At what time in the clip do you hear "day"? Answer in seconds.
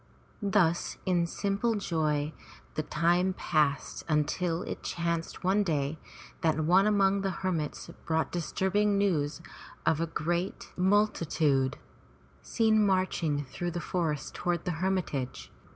5.61-5.99